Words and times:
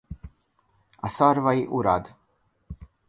A 0.95 1.07
szarvai 1.07 1.65
urad. 1.65 2.15